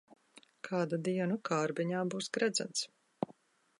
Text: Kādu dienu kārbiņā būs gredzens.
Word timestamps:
Kādu 0.67 0.99
dienu 1.09 1.37
kārbiņā 1.49 2.01
būs 2.15 2.31
gredzens. 2.39 2.87